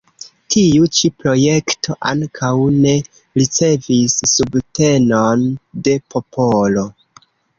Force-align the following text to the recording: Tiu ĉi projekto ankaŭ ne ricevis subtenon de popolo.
Tiu 0.53 0.85
ĉi 0.99 1.09
projekto 1.23 1.95
ankaŭ 2.11 2.49
ne 2.77 2.95
ricevis 3.41 4.17
subtenon 4.33 5.47
de 5.89 5.97
popolo. 6.15 6.87